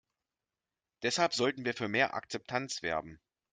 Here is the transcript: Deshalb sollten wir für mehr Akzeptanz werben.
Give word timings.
Deshalb 1.03 1.35
sollten 1.35 1.63
wir 1.63 1.75
für 1.75 1.87
mehr 1.87 2.15
Akzeptanz 2.15 2.81
werben. 2.81 3.19